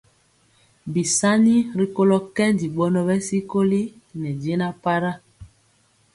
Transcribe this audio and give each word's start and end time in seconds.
Bisani 0.93 1.55
rikolo 1.79 2.17
kɛndi 2.35 2.65
bɔnɔ 2.75 2.99
bɛ 3.07 3.15
sikoli 3.27 3.81
ne 4.19 4.29
jɛna 4.41 4.67
para. 4.83 5.11